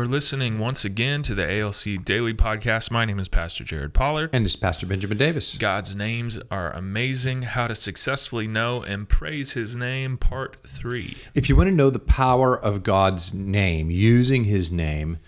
are 0.00 0.06
listening 0.06 0.58
once 0.58 0.82
again 0.82 1.20
to 1.20 1.34
the 1.34 1.60
ALC 1.60 2.02
Daily 2.02 2.32
Podcast. 2.32 2.90
My 2.90 3.04
name 3.04 3.18
is 3.18 3.28
Pastor 3.28 3.64
Jared 3.64 3.92
Pollard. 3.92 4.30
And 4.32 4.46
this 4.46 4.54
is 4.54 4.56
Pastor 4.58 4.86
Benjamin 4.86 5.18
Davis. 5.18 5.58
God's 5.58 5.94
names 5.94 6.40
are 6.50 6.72
amazing. 6.72 7.42
How 7.42 7.66
to 7.66 7.74
successfully 7.74 8.48
know 8.48 8.82
and 8.82 9.06
praise 9.06 9.52
His 9.52 9.76
name, 9.76 10.16
Part 10.16 10.56
3. 10.66 11.18
If 11.34 11.50
you 11.50 11.56
want 11.56 11.66
to 11.66 11.74
know 11.74 11.90
the 11.90 11.98
power 11.98 12.58
of 12.58 12.82
God's 12.82 13.34
name, 13.34 13.90
using 13.90 14.44
His 14.44 14.72
name, 14.72 15.18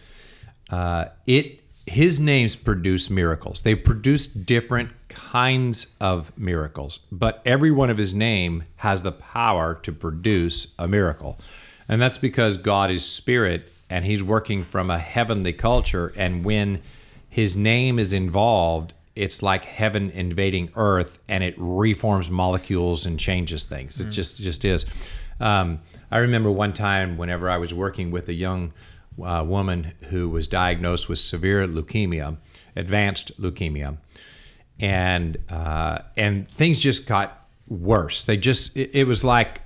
uh, 0.71 1.07
it 1.27 1.61
His 1.87 2.19
names 2.19 2.57
produce 2.57 3.11
miracles. 3.11 3.65
They 3.65 3.75
produce 3.75 4.27
different 4.27 4.89
kinds 5.11 5.95
of 6.01 6.33
miracles, 6.39 7.01
but 7.13 7.43
every 7.45 7.71
one 7.71 7.91
of 7.91 7.99
His 7.99 8.15
name 8.15 8.65
has 8.77 9.03
the 9.03 9.13
power 9.13 9.75
to 9.83 9.93
produce 9.93 10.75
a 10.79 10.89
miracle, 10.89 11.39
and 11.91 12.01
that's 12.01 12.17
because 12.17 12.57
God 12.57 12.91
is 12.91 13.05
Spirit 13.05 13.69
and 13.93 14.05
He's 14.05 14.23
working 14.23 14.65
from 14.65 14.91
a 14.91 14.99
heavenly 14.99 15.53
culture. 15.53 16.13
And 16.17 16.45
when 16.45 16.83
His 17.29 17.57
name 17.57 17.99
is 17.99 18.13
involved, 18.13 18.95
it's 19.15 19.43
like 19.43 19.65
heaven 19.65 20.11
invading 20.11 20.71
earth 20.75 21.19
and 21.29 21.45
it 21.45 21.55
reforms 21.59 22.31
molecules 22.31 23.05
and 23.05 23.19
changes 23.19 23.65
things. 23.65 24.01
It 24.01 24.11
just 24.11 24.39
just 24.39 24.65
is. 24.65 24.87
Um, 25.41 25.81
i 26.11 26.19
remember 26.19 26.51
one 26.51 26.75
time 26.75 27.17
whenever 27.17 27.49
i 27.49 27.57
was 27.57 27.73
working 27.73 28.11
with 28.11 28.29
a 28.29 28.35
young 28.35 28.71
uh, 29.25 29.43
woman 29.45 29.93
who 30.11 30.29
was 30.29 30.47
diagnosed 30.47 31.09
with 31.09 31.19
severe 31.19 31.67
leukemia 31.67 32.37
advanced 32.77 33.41
leukemia 33.41 33.97
and 34.83 35.39
uh, 35.49 35.99
and 36.17 36.47
things 36.47 36.81
just 36.81 37.07
got 37.07 37.47
worse. 37.69 38.25
They 38.25 38.37
just 38.37 38.77
it, 38.77 38.91
it 38.95 39.07
was 39.07 39.25
like 39.25 39.63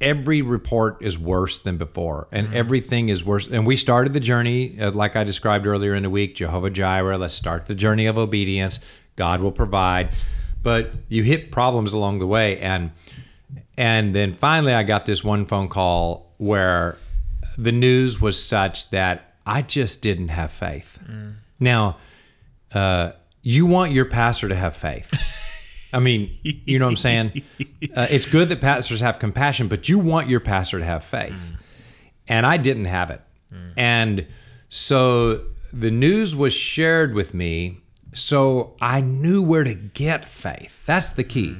every 0.00 0.42
report 0.42 0.98
is 1.00 1.18
worse 1.18 1.58
than 1.58 1.76
before 1.76 2.28
and 2.30 2.54
everything 2.54 3.08
is 3.08 3.24
worse. 3.24 3.48
And 3.48 3.66
we 3.66 3.76
started 3.76 4.12
the 4.12 4.20
journey 4.20 4.80
uh, 4.80 4.90
like 4.92 5.16
i 5.16 5.24
described 5.24 5.66
earlier 5.66 5.94
in 5.94 6.04
the 6.04 6.10
week 6.10 6.36
jehovah 6.36 6.70
jireh 6.70 7.18
let's 7.18 7.34
start 7.34 7.66
the 7.66 7.74
journey 7.74 8.06
of 8.06 8.18
obedience. 8.18 8.80
God 9.16 9.40
will 9.40 9.52
provide. 9.52 10.14
But 10.62 10.92
you 11.08 11.24
hit 11.24 11.50
problems 11.50 11.92
along 11.92 12.18
the 12.20 12.26
way 12.26 12.58
and 12.60 12.92
and 13.76 14.14
then 14.14 14.34
finally 14.34 14.72
i 14.72 14.82
got 14.82 15.06
this 15.06 15.24
one 15.24 15.46
phone 15.46 15.68
call 15.68 16.32
where 16.38 16.96
the 17.56 17.72
news 17.72 18.20
was 18.20 18.42
such 18.42 18.90
that 18.90 19.34
i 19.46 19.62
just 19.62 20.02
didn't 20.02 20.28
have 20.28 20.52
faith. 20.52 21.00
Now 21.58 21.96
uh, 22.72 23.12
you 23.42 23.66
want 23.66 23.92
your 23.92 24.04
pastor 24.04 24.48
to 24.48 24.54
have 24.54 24.76
faith 24.76 25.10
I 25.92 25.98
mean, 26.00 26.36
you 26.42 26.78
know 26.78 26.84
what 26.86 26.90
I'm 26.92 26.96
saying? 26.96 27.42
Uh, 27.94 28.06
it's 28.10 28.26
good 28.26 28.48
that 28.48 28.60
pastors 28.60 29.00
have 29.00 29.18
compassion, 29.18 29.66
but 29.68 29.88
you 29.88 29.98
want 29.98 30.28
your 30.28 30.40
pastor 30.40 30.78
to 30.78 30.84
have 30.84 31.02
faith. 31.04 31.52
And 32.26 32.44
I 32.44 32.56
didn't 32.56 32.84
have 32.86 33.10
it. 33.10 33.20
And 33.76 34.26
so 34.68 35.44
the 35.72 35.90
news 35.90 36.34
was 36.36 36.52
shared 36.52 37.14
with 37.14 37.34
me, 37.34 37.78
so 38.12 38.76
I 38.80 39.00
knew 39.00 39.42
where 39.42 39.64
to 39.64 39.74
get 39.74 40.28
faith. 40.28 40.84
That's 40.86 41.12
the 41.12 41.24
key. 41.24 41.56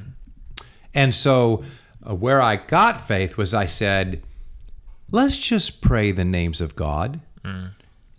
And 0.93 1.15
so 1.15 1.63
uh, 2.07 2.13
where 2.15 2.41
I 2.41 2.57
got 2.57 2.99
faith 3.01 3.37
was 3.37 3.53
I 3.53 3.65
said, 3.65 4.21
let's 5.11 5.37
just 5.37 5.81
pray 5.81 6.11
the 6.11 6.25
names 6.25 6.59
of 6.61 6.75
God. 6.75 7.21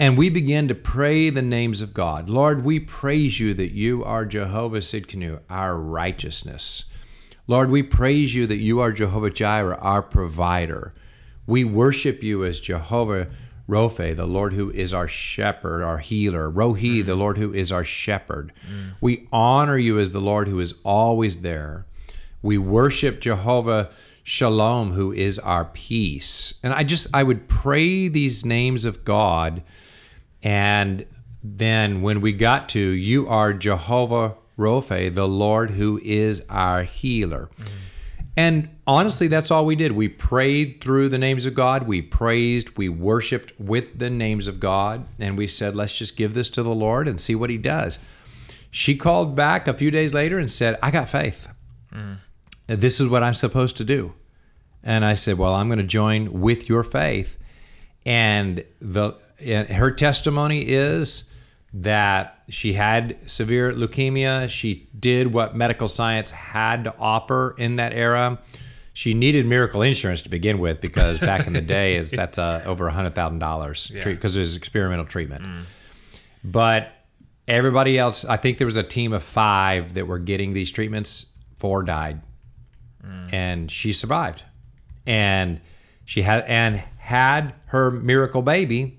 And 0.00 0.16
we 0.16 0.30
begin 0.30 0.66
to 0.68 0.74
pray 0.74 1.28
the 1.28 1.42
names 1.42 1.82
of 1.82 1.92
God. 1.92 2.30
Lord, 2.30 2.64
we 2.64 2.80
praise 2.80 3.38
you 3.38 3.52
that 3.52 3.72
you 3.72 4.02
are 4.02 4.24
Jehovah 4.24 4.78
Sidkenu, 4.78 5.40
our 5.50 5.76
righteousness. 5.76 6.90
Lord, 7.46 7.68
we 7.70 7.82
praise 7.82 8.34
you 8.34 8.46
that 8.46 8.56
you 8.56 8.80
are 8.80 8.92
Jehovah 8.92 9.28
Jireh, 9.28 9.76
our 9.78 10.00
provider. 10.00 10.94
We 11.46 11.64
worship 11.64 12.22
you 12.22 12.46
as 12.46 12.60
Jehovah 12.60 13.28
Rophe, 13.68 14.14
the 14.14 14.24
Lord 14.24 14.54
who 14.54 14.70
is 14.70 14.94
our 14.94 15.06
shepherd, 15.06 15.82
our 15.82 15.98
healer. 15.98 16.50
Rohi, 16.50 17.04
the 17.04 17.12
mm-hmm. 17.12 17.20
Lord 17.20 17.36
who 17.36 17.52
is 17.52 17.70
our 17.70 17.84
shepherd. 17.84 18.54
Mm. 18.66 18.94
We 19.02 19.28
honor 19.30 19.76
you 19.76 19.98
as 19.98 20.12
the 20.12 20.20
Lord 20.20 20.48
who 20.48 20.60
is 20.60 20.76
always 20.82 21.42
there. 21.42 21.84
We 22.40 22.56
worship 22.56 23.20
Jehovah 23.20 23.90
Shalom, 24.22 24.92
who 24.92 25.12
is 25.12 25.38
our 25.38 25.66
peace. 25.66 26.58
And 26.62 26.72
I 26.72 26.84
just, 26.84 27.06
I 27.12 27.22
would 27.22 27.48
pray 27.48 28.08
these 28.08 28.46
names 28.46 28.86
of 28.86 29.04
God. 29.04 29.62
And 30.42 31.06
then 31.42 32.02
when 32.02 32.20
we 32.20 32.32
got 32.32 32.68
to, 32.70 32.80
you 32.80 33.28
are 33.28 33.52
Jehovah 33.52 34.34
Rophe, 34.56 35.08
the 35.08 35.28
Lord 35.28 35.70
who 35.70 36.00
is 36.02 36.44
our 36.48 36.82
healer. 36.84 37.48
Mm-hmm. 37.58 37.74
And 38.36 38.68
honestly, 38.86 39.26
that's 39.26 39.50
all 39.50 39.66
we 39.66 39.74
did. 39.74 39.92
We 39.92 40.08
prayed 40.08 40.80
through 40.80 41.08
the 41.08 41.18
names 41.18 41.46
of 41.46 41.54
God. 41.54 41.86
We 41.86 42.00
praised, 42.00 42.76
we 42.78 42.88
worshiped 42.88 43.52
with 43.58 43.98
the 43.98 44.08
names 44.08 44.46
of 44.46 44.60
God. 44.60 45.06
And 45.18 45.36
we 45.36 45.46
said, 45.46 45.74
let's 45.74 45.96
just 45.96 46.16
give 46.16 46.34
this 46.34 46.48
to 46.50 46.62
the 46.62 46.74
Lord 46.74 47.08
and 47.08 47.20
see 47.20 47.34
what 47.34 47.50
he 47.50 47.58
does. 47.58 47.98
She 48.70 48.96
called 48.96 49.34
back 49.34 49.66
a 49.66 49.74
few 49.74 49.90
days 49.90 50.14
later 50.14 50.38
and 50.38 50.50
said, 50.50 50.78
I 50.82 50.90
got 50.90 51.08
faith. 51.08 51.48
Mm. 51.92 52.18
This 52.66 53.00
is 53.00 53.08
what 53.08 53.22
I'm 53.22 53.34
supposed 53.34 53.76
to 53.78 53.84
do. 53.84 54.14
And 54.82 55.04
I 55.04 55.14
said, 55.14 55.36
Well, 55.36 55.54
I'm 55.54 55.68
going 55.68 55.78
to 55.78 55.84
join 55.84 56.40
with 56.40 56.68
your 56.68 56.84
faith. 56.84 57.36
And 58.06 58.64
the 58.80 59.12
and 59.42 59.68
her 59.68 59.90
testimony 59.90 60.60
is 60.60 61.32
that 61.72 62.42
she 62.48 62.72
had 62.72 63.16
severe 63.30 63.72
leukemia. 63.72 64.48
She 64.50 64.88
did 64.98 65.32
what 65.32 65.54
medical 65.54 65.86
science 65.88 66.30
had 66.30 66.84
to 66.84 66.94
offer 66.98 67.54
in 67.58 67.76
that 67.76 67.92
era. 67.92 68.38
She 68.92 69.14
needed 69.14 69.46
miracle 69.46 69.82
insurance 69.82 70.22
to 70.22 70.28
begin 70.28 70.58
with 70.58 70.80
because 70.80 71.20
back 71.20 71.46
in 71.46 71.52
the 71.52 71.60
day, 71.60 71.94
is 71.96 72.10
that's 72.20 72.38
uh, 72.38 72.62
over 72.66 72.88
a 72.88 72.92
hundred 72.92 73.14
thousand 73.14 73.38
dollars 73.38 73.90
because 74.14 74.36
it 74.36 74.40
was 74.40 74.56
experimental 74.56 75.06
treatment. 75.06 75.44
But 76.42 76.92
everybody 77.46 77.98
else, 77.98 78.24
I 78.24 78.36
think 78.36 78.58
there 78.58 78.66
was 78.66 78.76
a 78.76 78.82
team 78.82 79.12
of 79.12 79.22
five 79.22 79.94
that 79.94 80.06
were 80.06 80.18
getting 80.18 80.52
these 80.54 80.70
treatments. 80.72 81.26
Four 81.56 81.82
died, 81.84 82.20
and 83.32 83.70
she 83.70 83.92
survived, 83.92 84.42
and 85.06 85.60
she 86.04 86.22
had 86.22 86.44
and 86.46 86.76
had 86.98 87.54
her 87.66 87.90
miracle 87.90 88.42
baby, 88.42 88.98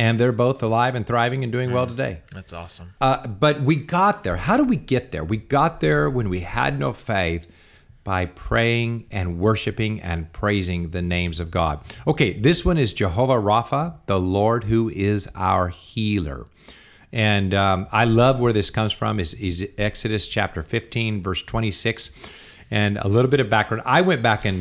and 0.00 0.18
they're 0.18 0.32
both 0.32 0.62
alive 0.62 0.94
and 0.94 1.06
thriving 1.06 1.44
and 1.44 1.52
doing 1.52 1.72
well 1.72 1.86
today. 1.86 2.22
That's 2.32 2.54
awesome. 2.54 2.94
Uh, 3.02 3.26
but 3.26 3.60
we 3.60 3.76
got 3.76 4.24
there. 4.24 4.38
How 4.38 4.56
do 4.56 4.64
we 4.64 4.76
get 4.76 5.12
there? 5.12 5.22
We 5.22 5.36
got 5.36 5.80
there 5.80 6.08
when 6.08 6.30
we 6.30 6.40
had 6.40 6.78
no 6.78 6.94
faith 6.94 7.52
by 8.02 8.24
praying 8.24 9.06
and 9.10 9.38
worshiping 9.38 10.00
and 10.00 10.32
praising 10.32 10.88
the 10.88 11.02
names 11.02 11.38
of 11.38 11.50
God. 11.50 11.80
Okay, 12.06 12.32
this 12.32 12.64
one 12.64 12.78
is 12.78 12.94
Jehovah 12.94 13.34
Rapha, 13.34 13.96
the 14.06 14.18
Lord 14.18 14.64
who 14.64 14.88
is 14.88 15.28
our 15.34 15.68
healer. 15.68 16.46
And 17.12 17.52
um, 17.52 17.86
I 17.92 18.06
love 18.06 18.40
where 18.40 18.54
this 18.54 18.70
comes 18.70 18.92
from 18.92 19.20
is, 19.20 19.34
is 19.34 19.68
Exodus 19.76 20.28
chapter 20.28 20.62
15, 20.62 21.22
verse 21.22 21.42
26. 21.42 22.12
And 22.70 22.96
a 22.96 23.08
little 23.08 23.30
bit 23.30 23.40
of 23.40 23.50
background. 23.50 23.82
I 23.84 24.00
went 24.00 24.22
back 24.22 24.46
and, 24.46 24.60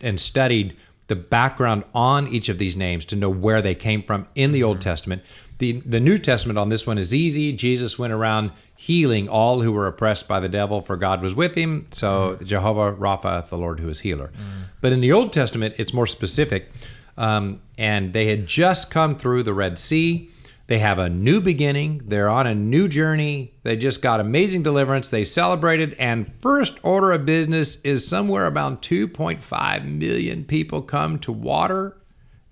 and 0.00 0.18
studied 0.18 0.76
the 1.10 1.16
background 1.16 1.82
on 1.92 2.28
each 2.28 2.48
of 2.48 2.58
these 2.58 2.76
names 2.76 3.04
to 3.04 3.16
know 3.16 3.28
where 3.28 3.60
they 3.60 3.74
came 3.74 4.00
from 4.00 4.28
in 4.36 4.52
the 4.52 4.62
Old 4.62 4.76
mm-hmm. 4.76 4.84
Testament. 4.84 5.22
The, 5.58 5.72
the 5.84 5.98
New 5.98 6.18
Testament 6.18 6.56
on 6.56 6.68
this 6.68 6.86
one 6.86 6.98
is 6.98 7.12
easy. 7.12 7.52
Jesus 7.52 7.98
went 7.98 8.12
around 8.12 8.52
healing 8.76 9.28
all 9.28 9.60
who 9.60 9.72
were 9.72 9.88
oppressed 9.88 10.28
by 10.28 10.38
the 10.38 10.48
devil, 10.48 10.80
for 10.80 10.96
God 10.96 11.20
was 11.20 11.34
with 11.34 11.56
him. 11.56 11.88
So 11.90 12.36
mm-hmm. 12.36 12.44
Jehovah 12.44 12.92
Rapha, 12.92 13.46
the 13.48 13.58
Lord 13.58 13.80
who 13.80 13.88
is 13.88 14.00
healer. 14.00 14.28
Mm-hmm. 14.28 14.62
But 14.80 14.92
in 14.92 15.00
the 15.00 15.10
Old 15.10 15.32
Testament, 15.32 15.74
it's 15.78 15.92
more 15.92 16.06
specific. 16.06 16.70
Um, 17.18 17.60
and 17.76 18.12
they 18.12 18.26
had 18.28 18.46
just 18.46 18.92
come 18.92 19.16
through 19.16 19.42
the 19.42 19.52
Red 19.52 19.78
Sea. 19.78 20.29
They 20.70 20.78
have 20.78 21.00
a 21.00 21.08
new 21.08 21.40
beginning. 21.40 22.02
They're 22.04 22.28
on 22.28 22.46
a 22.46 22.54
new 22.54 22.86
journey. 22.86 23.54
They 23.64 23.76
just 23.76 24.02
got 24.02 24.20
amazing 24.20 24.62
deliverance. 24.62 25.10
They 25.10 25.24
celebrated, 25.24 25.96
and 25.98 26.30
first 26.40 26.78
order 26.84 27.10
of 27.10 27.26
business 27.26 27.84
is 27.84 28.06
somewhere 28.06 28.46
around 28.46 28.80
2.5 28.80 29.84
million 29.84 30.44
people 30.44 30.80
come 30.82 31.18
to 31.18 31.32
water, 31.32 31.96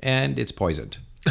and 0.01 0.37
it's 0.37 0.51
poisoned. 0.51 0.99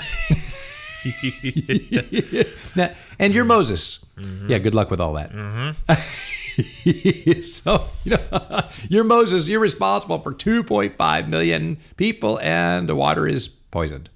Now- 2.75 2.91
and 3.19 3.35
you're 3.35 3.45
Moses. 3.45 4.05
Mm-hmm. 4.17 4.49
Yeah, 4.49 4.59
good 4.59 4.73
luck 4.75 4.89
with 4.89 5.01
all 5.01 5.13
that. 5.13 5.33
Mm-hmm. 5.33 7.41
so, 7.41 7.89
you 8.05 8.11
know, 8.11 8.61
you're 8.89 9.03
Moses. 9.03 9.49
You're 9.49 9.59
responsible 9.59 10.19
for 10.21 10.33
2.5 10.33 11.27
million 11.27 11.79
people, 11.97 12.39
and 12.39 12.87
the 12.87 12.95
water 12.95 13.27
is 13.27 13.57
poisoned. 13.77 14.09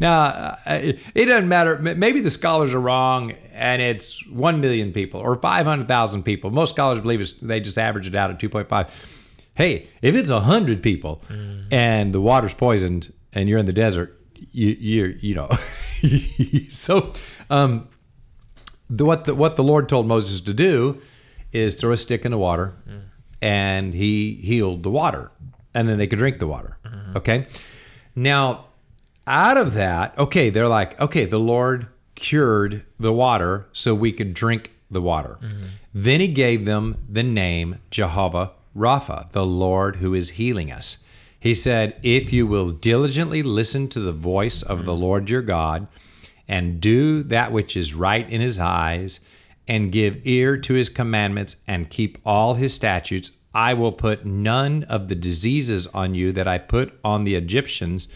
Now, 0.00 0.16
uh, 0.22 0.56
it, 0.66 0.98
it 1.14 1.26
doesn't 1.26 1.48
matter. 1.48 1.78
Maybe 1.78 2.20
the 2.20 2.30
scholars 2.30 2.74
are 2.74 2.80
wrong, 2.80 3.32
and 3.52 3.80
it's 3.80 4.26
1 4.28 4.60
million 4.60 4.92
people 4.92 5.20
or 5.20 5.36
500,000 5.36 6.22
people. 6.24 6.50
Most 6.50 6.70
scholars 6.70 7.00
believe 7.00 7.20
it's, 7.20 7.32
they 7.32 7.60
just 7.60 7.78
average 7.78 8.06
it 8.08 8.16
out 8.16 8.30
at 8.30 8.38
2.5. 8.40 8.90
Hey, 9.54 9.86
if 10.02 10.16
it's 10.16 10.30
a 10.30 10.40
hundred 10.40 10.82
people 10.82 11.22
and 11.70 12.12
the 12.12 12.20
water's 12.20 12.54
poisoned 12.54 13.12
and 13.32 13.48
you're 13.48 13.60
in 13.60 13.66
the 13.66 13.72
desert, 13.86 14.08
you 14.50 14.70
you 14.90 15.16
you 15.20 15.34
know. 15.38 15.48
so, 16.68 17.12
um, 17.50 17.88
the, 18.90 19.04
what 19.04 19.26
the 19.26 19.34
what 19.34 19.54
the 19.54 19.62
Lord 19.62 19.88
told 19.88 20.06
Moses 20.08 20.40
to 20.40 20.52
do 20.52 21.00
is 21.52 21.76
throw 21.76 21.92
a 21.92 21.96
stick 21.96 22.24
in 22.24 22.32
the 22.32 22.38
water, 22.38 22.74
and 23.40 23.94
he 23.94 24.34
healed 24.50 24.82
the 24.82 24.90
water, 24.90 25.30
and 25.72 25.88
then 25.88 25.98
they 25.98 26.08
could 26.08 26.18
drink 26.18 26.38
the 26.40 26.48
water. 26.48 26.72
Okay, 27.16 27.46
now 28.16 28.66
out 29.26 29.56
of 29.56 29.74
that, 29.74 30.16
okay, 30.18 30.50
they're 30.50 30.68
like, 30.68 31.00
okay, 31.00 31.24
the 31.24 31.38
Lord 31.38 31.86
cured 32.14 32.84
the 32.98 33.12
water 33.12 33.66
so 33.72 33.94
we 33.94 34.12
could 34.12 34.34
drink 34.34 34.72
the 34.90 35.00
water. 35.02 35.38
Mm-hmm. 35.42 35.64
Then 35.94 36.20
he 36.20 36.28
gave 36.28 36.64
them 36.64 36.96
the 37.08 37.22
name 37.22 37.78
Jehovah 37.90 38.52
Rapha, 38.76 39.30
the 39.30 39.46
Lord 39.46 39.96
who 39.96 40.14
is 40.14 40.30
healing 40.30 40.70
us. 40.70 40.98
He 41.38 41.54
said, 41.54 41.98
If 42.02 42.32
you 42.32 42.46
will 42.46 42.70
diligently 42.70 43.42
listen 43.42 43.88
to 43.88 44.00
the 44.00 44.12
voice 44.12 44.62
of 44.62 44.84
the 44.84 44.92
mm-hmm. 44.92 45.02
Lord 45.02 45.30
your 45.30 45.42
God, 45.42 45.86
and 46.48 46.80
do 46.80 47.22
that 47.24 47.52
which 47.52 47.76
is 47.76 47.94
right 47.94 48.28
in 48.28 48.40
his 48.40 48.58
eyes, 48.58 49.20
and 49.66 49.92
give 49.92 50.26
ear 50.26 50.56
to 50.58 50.74
his 50.74 50.88
commandments, 50.88 51.56
and 51.66 51.90
keep 51.90 52.18
all 52.24 52.54
his 52.54 52.74
statutes, 52.74 53.30
I 53.54 53.74
will 53.74 53.92
put 53.92 54.24
none 54.26 54.82
of 54.84 55.08
the 55.08 55.14
diseases 55.14 55.86
on 55.88 56.14
you 56.14 56.32
that 56.32 56.48
I 56.48 56.58
put 56.58 56.98
on 57.04 57.24
the 57.24 57.34
Egyptians, 57.36 58.08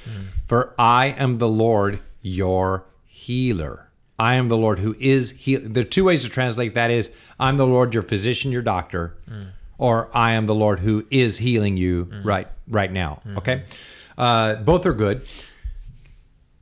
for 0.47 0.75
I 0.79 1.09
am 1.19 1.39
the 1.39 1.49
Lord 1.49 2.01
your 2.23 2.85
healer. 3.07 3.85
I 4.19 4.35
am 4.35 4.49
the 4.49 4.57
Lord 4.57 4.81
who 4.81 4.97
is 4.99 5.31
heal. 5.31 5.61
There 5.63 5.83
are 5.83 5.87
two 5.87 6.05
ways 6.05 6.25
to 6.25 6.29
translate 6.29 6.75
that 6.75 6.91
is 6.91 7.13
I'm 7.39 7.57
the 7.57 7.67
Lord 7.67 7.95
your 7.95 8.03
physician, 8.03 8.51
your 8.51 8.63
doctor, 8.63 9.17
or 9.79 10.11
I 10.13 10.33
am 10.33 10.47
the 10.47 10.55
Lord 10.57 10.81
who 10.81 11.07
is 11.11 11.39
healing 11.39 11.77
you 11.77 12.11
right 12.25 12.49
right 12.69 12.91
now. 12.93 13.23
Okay, 13.37 13.63
uh, 14.17 14.57
both 14.57 14.85
are 14.87 14.93
good. 14.93 15.25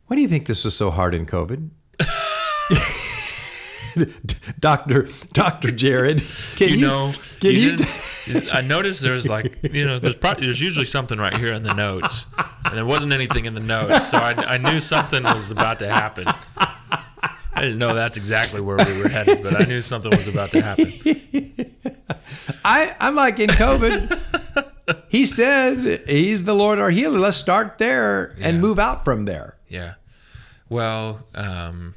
Why 0.06 0.16
do 0.16 0.22
you 0.22 0.28
think 0.28 0.46
this 0.46 0.64
was 0.66 0.76
so 0.76 0.90
hard 0.90 1.14
in 1.14 1.24
COVID? 1.26 1.70
Doctor 4.60 5.08
Doctor 5.32 5.70
Jared, 5.70 6.22
can 6.56 6.68
you 6.68 6.74
you, 6.76 6.80
know, 6.80 7.12
can 7.40 7.50
you 7.52 7.58
you, 7.60 7.76
didn't- 7.76 8.54
I 8.54 8.60
noticed 8.60 9.02
there's 9.02 9.28
like, 9.28 9.58
you 9.62 9.86
know, 9.86 9.98
there's 9.98 10.16
probably 10.16 10.46
there's 10.46 10.60
usually 10.60 10.86
something 10.86 11.18
right 11.18 11.36
here 11.36 11.52
in 11.54 11.62
the 11.62 11.74
notes, 11.74 12.26
and 12.64 12.76
there 12.76 12.84
wasn't 12.86 13.12
anything 13.12 13.44
in 13.44 13.54
the 13.54 13.60
notes, 13.60 14.08
so 14.10 14.18
I, 14.18 14.32
I 14.54 14.58
knew 14.58 14.80
something 14.80 15.22
was 15.22 15.50
about 15.50 15.78
to 15.80 15.88
happen. 15.88 16.26
I 16.58 17.62
didn't 17.62 17.78
know 17.78 17.94
that's 17.94 18.16
exactly 18.16 18.60
where 18.60 18.76
we 18.76 19.00
were 19.02 19.08
headed, 19.08 19.42
but 19.42 19.60
I 19.62 19.64
knew 19.64 19.80
something 19.80 20.10
was 20.10 20.28
about 20.28 20.50
to 20.50 20.60
happen. 20.60 21.74
I 22.64 22.94
I'm 23.00 23.14
like 23.14 23.38
in 23.38 23.48
COVID. 23.48 25.04
he 25.08 25.24
said 25.24 26.02
he's 26.08 26.44
the 26.44 26.54
Lord 26.54 26.78
our 26.78 26.90
healer. 26.90 27.18
Let's 27.18 27.36
start 27.36 27.78
there 27.78 28.36
and 28.40 28.60
move 28.60 28.78
out 28.78 29.04
from 29.04 29.24
there. 29.24 29.56
Yeah. 29.68 29.94
Well, 30.68 31.24
um, 31.34 31.94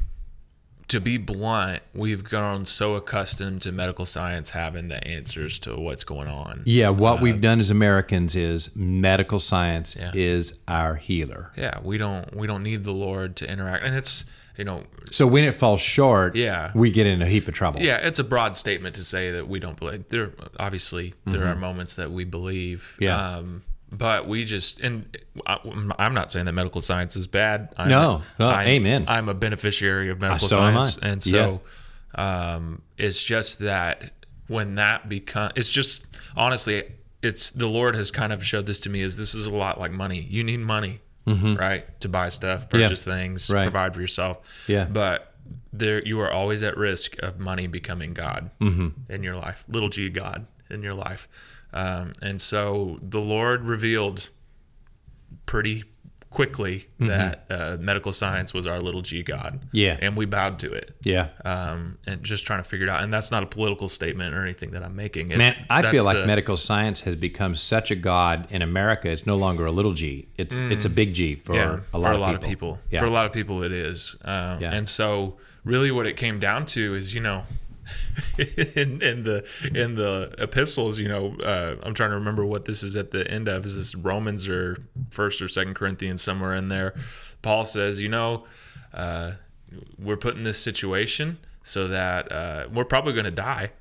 to 0.90 1.00
be 1.00 1.18
blunt, 1.18 1.82
we've 1.94 2.24
grown 2.24 2.66
so 2.66 2.96
accustomed 2.96 3.62
to 3.62 3.72
medical 3.72 4.06
science 4.06 4.50
having 4.52 4.88
the 4.90 5.06
answers 5.08 5.60
to 5.60 5.76
what's 5.80 6.04
going 6.04 6.28
on. 6.28 6.64
Yeah, 6.66 6.90
what 6.90 7.22
we've 7.22 7.40
done 7.42 7.60
as 7.60 7.70
Americans 7.70 8.36
is 8.36 8.76
medical 8.76 9.40
science 9.40 9.96
Yeah. 10.00 10.12
is 10.14 10.60
our 10.68 10.96
healer. 10.96 11.52
Yeah, 11.56 11.80
we 11.84 11.98
don't 11.98 12.36
we 12.36 12.48
don't 12.48 12.64
need 12.64 12.84
the 12.84 12.92
Lord 12.92 13.36
to 13.38 13.50
interact, 13.52 13.84
and 13.86 13.96
it's 13.96 14.26
you 14.58 14.64
know 14.66 14.84
So 15.12 15.26
when 15.26 15.44
it 15.44 15.56
falls 15.56 15.80
short, 15.82 16.36
Yeah. 16.36 16.72
we 16.76 16.92
get 16.92 17.08
in 17.08 17.22
a 17.22 17.28
heap 17.28 17.48
of 17.48 17.54
trouble. 17.54 17.82
Yeah, 17.82 17.98
it's 17.98 18.20
a 18.20 18.24
broad 18.24 18.56
statement 18.56 18.96
to 18.96 19.04
say 19.04 19.32
that 19.32 19.48
we 19.48 19.60
don't 19.60 19.80
believe. 19.80 20.10
There, 20.10 20.32
obviously, 20.60 21.14
there 21.26 21.46
are 21.48 21.56
moments 21.56 21.96
that 21.96 22.12
we 22.12 22.26
believe. 22.26 22.94
Mm-hmm. 22.96 23.04
Yeah. 23.04 23.36
Um, 23.38 23.64
but 23.92 24.28
we 24.28 24.46
just, 24.46 24.80
and 24.82 25.16
I, 25.48 25.58
I'm 25.98 26.14
not 26.14 26.30
saying 26.32 26.46
that 26.46 26.54
medical 26.54 26.82
science 26.82 27.16
is 27.16 27.28
bad. 27.28 27.74
I'm, 27.78 27.90
No. 27.90 28.22
Oh, 28.40 28.48
I'm- 28.48 28.68
amen. 28.68 29.06
I'm 29.08 29.30
a 29.30 29.34
beneficiary 29.34 30.10
of 30.10 30.20
medical 30.20 30.48
so 30.48 30.56
science, 30.58 30.98
and 30.98 31.22
so 31.24 31.62
um, 32.16 32.82
it's 32.98 33.24
just 33.24 33.60
that 33.60 34.12
when 34.48 34.76
that 34.76 35.08
become, 35.10 35.52
it's 35.56 35.70
just 35.70 36.06
honestly, 36.36 36.84
it's 37.22 37.52
the 37.52 37.68
Lord 37.68 37.96
has 37.96 38.12
kind 38.12 38.32
of 38.34 38.46
showed 38.46 38.66
this 38.66 38.80
to 38.82 38.90
me. 38.90 39.02
Is 39.02 39.18
this 39.18 39.34
is 39.36 39.48
a 39.48 39.54
lot 39.54 39.80
like 39.80 39.92
money? 39.92 40.22
You 40.22 40.44
need 40.44 40.60
money, 40.60 41.02
right, 41.26 42.00
to 42.02 42.10
buy 42.10 42.30
stuff, 42.30 42.70
purchase 42.70 43.04
things, 43.04 43.46
Mm-hmm. 43.46 43.54
Right. 43.54 43.64
provide 43.64 43.94
for 43.96 44.02
yourself. 44.02 44.66
Yeah. 44.68 44.86
But 44.86 45.34
there, 45.74 46.02
you 46.04 46.20
are 46.22 46.32
always 46.32 46.64
at 46.64 46.78
risk 46.78 47.18
of 47.22 47.40
money 47.40 47.68
becoming 47.68 48.14
God 48.14 48.50
in 48.60 49.24
your 49.24 49.36
life, 49.36 49.64
little 49.68 49.90
g 49.90 50.10
God 50.10 50.48
in 50.70 50.82
your 50.84 50.94
life. 50.94 51.28
Um, 51.74 52.14
and 52.22 52.40
so 52.42 52.98
the 53.02 53.20
Lord 53.22 53.64
revealed 53.64 54.30
pretty 55.46 55.84
quickly 56.32 56.86
that 57.00 57.46
uh, 57.50 57.78
medical 57.80 58.12
science 58.12 58.54
was 58.54 58.68
our 58.68 58.80
little 58.80 59.02
g 59.02 59.24
God. 59.24 59.62
Yeah. 59.72 59.98
And 60.00 60.16
we 60.16 60.26
bowed 60.26 60.60
to 60.60 60.72
it. 60.72 60.96
Yeah. 61.02 61.30
Um, 61.44 61.98
and 62.06 62.22
just 62.24 62.46
trying 62.46 62.62
to 62.62 62.70
figure 62.70 62.86
it 62.86 62.90
out. 62.90 63.02
And 63.02 63.12
that's 63.12 63.32
not 63.32 63.42
a 63.42 63.48
political 63.48 63.90
statement 63.90 64.36
or 64.36 64.44
anything 64.44 64.70
that 64.72 64.84
I'm 64.84 64.96
making. 64.96 65.32
It's, 65.32 65.40
Man, 65.40 65.56
I 65.72 65.90
feel 65.90 66.04
like 66.04 66.18
the- 66.18 66.28
medical 66.28 66.56
science 66.56 67.02
has 67.02 67.16
become 67.16 67.56
such 67.56 67.90
a 67.90 67.96
god 67.96 68.48
in 68.52 68.62
America. 68.62 69.10
It's 69.10 69.26
no 69.26 69.38
longer 69.38 69.66
a 69.66 69.72
little 69.72 69.94
g. 69.94 70.28
It's 70.38 70.60
it's 70.60 70.86
a 70.86 70.90
big 70.90 71.16
G 71.16 71.36
for 71.36 71.54
Mm. 71.54 71.56
yeah, 71.56 71.80
a 71.94 71.98
lot, 71.98 72.10
for 72.10 72.14
a 72.14 72.18
lot 72.22 72.36
of, 72.36 72.44
of 72.44 72.48
people. 72.50 72.74
people. 72.76 72.80
Yeah. 72.92 73.00
For 73.00 73.06
a 73.08 73.12
lot 73.12 73.26
of 73.26 73.32
people, 73.34 73.64
it 73.64 73.72
is. 73.72 74.16
Uh, 74.24 74.58
Yeah. 74.62 74.72
And 74.72 74.88
so, 74.88 75.38
really, 75.64 75.90
what 75.90 76.06
it 76.06 76.16
came 76.16 76.40
down 76.40 76.66
to 76.68 76.94
is, 76.94 77.16
you 77.16 77.22
know, 77.22 77.44
in, 78.76 79.02
in 79.02 79.24
the 79.24 79.72
in 79.74 79.96
the 79.96 80.34
epistles, 80.38 81.00
you 81.00 81.08
know, 81.08 81.36
uh, 81.44 81.76
I'm 81.84 81.94
trying 81.94 82.12
to 82.12 82.16
remember 82.16 82.46
what 82.46 82.66
this 82.66 82.84
is 82.84 82.96
at 82.96 83.12
the 83.12 83.30
end 83.30 83.48
of. 83.48 83.66
Is 83.66 83.76
this 83.76 83.96
Romans 83.96 84.48
or 84.48 84.78
First 85.10 85.42
or 85.42 85.50
Second 85.50 85.76
Corinthians 85.76 86.22
somewhere 86.22 86.56
in 86.56 86.68
there? 86.68 86.96
Paul 87.42 87.66
says, 87.66 88.02
you 88.02 88.10
know, 88.10 88.46
uh, 88.94 89.34
we're 89.98 90.18
put 90.18 90.36
in 90.36 90.44
this 90.44 90.62
situation 90.62 91.38
so 91.64 91.88
that 91.88 92.32
uh, 92.32 92.68
we're 92.74 92.86
probably 92.86 93.14
going 93.14 93.26
to 93.26 93.32
die. 93.32 93.72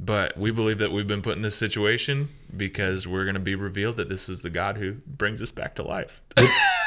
But 0.00 0.36
we 0.36 0.52
believe 0.52 0.78
that 0.78 0.92
we've 0.92 1.08
been 1.08 1.22
put 1.22 1.34
in 1.34 1.42
this 1.42 1.56
situation 1.56 2.28
because 2.56 3.08
we're 3.08 3.24
going 3.24 3.34
to 3.34 3.40
be 3.40 3.56
revealed 3.56 3.96
that 3.96 4.08
this 4.08 4.28
is 4.28 4.42
the 4.42 4.50
God 4.50 4.76
who 4.76 4.92
brings 5.06 5.42
us 5.42 5.50
back 5.50 5.74
to 5.74 5.82
life. 5.82 6.20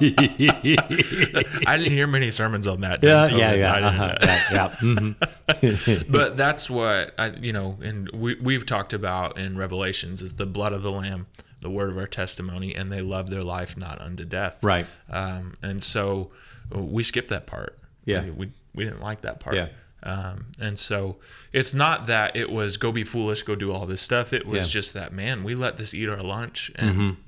I 1.66 1.76
didn't 1.76 1.92
hear 1.92 2.06
many 2.06 2.30
sermons 2.30 2.66
on 2.66 2.80
that. 2.82 3.02
yeah, 3.02 3.28
Oh, 3.32 3.36
yeah, 3.36 3.52
yeah, 3.54 3.72
uh-huh, 3.72 4.16
right, 4.22 4.42
yeah. 4.52 4.68
mhm. 4.80 6.06
But 6.10 6.36
that's 6.36 6.68
what 6.70 7.14
I, 7.18 7.30
you 7.30 7.52
know, 7.52 7.78
and 7.82 8.10
we 8.10 8.36
we've 8.36 8.66
talked 8.66 8.92
about 8.92 9.38
in 9.38 9.56
Revelations 9.56 10.22
is 10.22 10.34
the 10.36 10.46
blood 10.46 10.72
of 10.72 10.82
the 10.82 10.90
Lamb, 10.92 11.26
the 11.60 11.70
word 11.70 11.90
of 11.90 11.98
our 11.98 12.06
testimony, 12.06 12.74
and 12.74 12.90
they 12.92 13.00
love 13.00 13.30
their 13.30 13.42
life 13.42 13.76
not 13.76 14.00
unto 14.00 14.24
death. 14.24 14.58
Right. 14.62 14.86
Um, 15.10 15.54
and 15.62 15.82
so 15.82 16.30
we 16.70 17.02
skipped 17.02 17.28
that 17.28 17.46
part. 17.46 17.78
Yeah. 18.04 18.24
We, 18.24 18.30
we, 18.30 18.50
we 18.74 18.84
didn't 18.84 19.00
like 19.02 19.20
that 19.22 19.40
part. 19.40 19.56
Yeah. 19.56 19.68
Um, 20.04 20.46
and 20.58 20.76
so 20.78 21.16
it's 21.52 21.72
not 21.74 22.06
that 22.08 22.34
it 22.34 22.50
was 22.50 22.76
go 22.76 22.90
be 22.90 23.04
foolish, 23.04 23.44
go 23.44 23.54
do 23.54 23.72
all 23.72 23.86
this 23.86 24.00
stuff. 24.00 24.32
It 24.32 24.46
was 24.46 24.54
Yeah. 24.56 24.60
Mm-hmm. 24.62 24.70
just 24.70 24.94
that 24.94 25.12
man, 25.12 25.44
we 25.44 25.54
let 25.54 25.76
this 25.76 25.94
eat 25.94 26.08
our 26.08 26.20
lunch, 26.22 26.72
and 26.74 27.18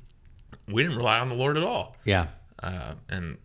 we 0.67 0.83
didn't 0.83 0.97
rely 0.97 1.21
on 1.21 1.29
the 1.29 1.37
Lord 1.37 1.57
at 1.57 1.63
all. 1.63 1.97
Yeah. 2.05 2.27
Uh, 2.65 2.95
and 3.11 3.37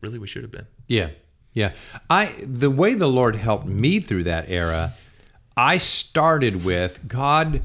really, 0.00 0.18
we 0.18 0.26
should 0.26 0.42
have 0.42 0.52
been. 0.52 0.66
Yeah. 0.86 1.10
Yeah. 1.52 1.72
I 2.08 2.32
the 2.42 2.70
way 2.70 2.94
the 2.94 3.08
Lord 3.08 3.36
helped 3.36 3.66
me 3.66 4.00
through 4.00 4.24
that 4.24 4.48
era, 4.48 4.94
I 5.56 5.78
started 5.78 6.64
with 6.64 7.06
God, 7.08 7.62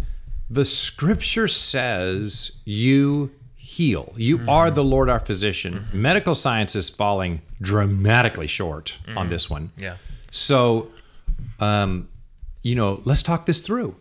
the 0.49 0.65
scripture 0.65 1.47
says 1.47 2.61
you 2.65 3.31
heal. 3.55 4.13
You 4.17 4.41
are 4.47 4.71
the 4.71 4.83
Lord 4.83 5.09
our 5.09 5.19
physician. 5.19 5.85
Medical 5.93 6.35
science 6.35 6.75
is 6.75 6.89
falling 6.89 7.41
dramatically 7.61 8.47
short 8.47 8.97
on 9.15 9.29
this 9.29 9.49
one. 9.49 9.71
Yeah. 9.77 9.97
So, 10.31 10.91
um, 11.59 12.09
you 12.63 12.75
know, 12.75 13.01
let's 13.05 13.23
talk 13.23 13.45
this 13.45 13.61
through. 13.61 13.95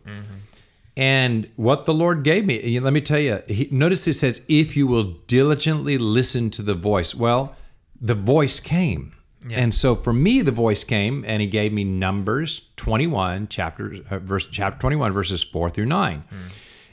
And 0.98 1.48
what 1.54 1.84
the 1.84 1.94
Lord 1.94 2.24
gave 2.24 2.44
me, 2.44 2.80
let 2.80 2.92
me 2.92 3.00
tell 3.00 3.20
you, 3.20 3.40
he, 3.46 3.68
notice 3.70 4.08
it 4.08 4.14
says, 4.14 4.44
if 4.48 4.76
you 4.76 4.88
will 4.88 5.04
diligently 5.28 5.96
listen 5.96 6.50
to 6.50 6.62
the 6.62 6.74
voice. 6.74 7.14
Well, 7.14 7.54
the 8.00 8.16
voice 8.16 8.58
came. 8.58 9.14
And 9.48 9.72
so 9.72 9.94
for 9.94 10.12
me, 10.12 10.42
the 10.42 10.50
voice 10.50 10.82
came 10.82 11.24
and 11.24 11.40
he 11.40 11.46
gave 11.46 11.72
me 11.72 11.84
Numbers 11.84 12.70
21, 12.76 13.46
chapter, 13.48 13.94
uh, 14.10 14.18
verse, 14.18 14.46
chapter 14.50 14.80
21, 14.80 15.12
verses 15.12 15.44
4 15.44 15.70
through 15.70 15.86
9. 15.86 16.24